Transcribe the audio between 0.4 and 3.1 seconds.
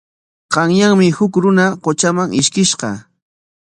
Qanyanmi huk runa qutraman ishkishqa.